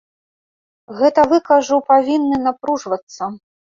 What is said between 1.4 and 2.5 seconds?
кажу, павінны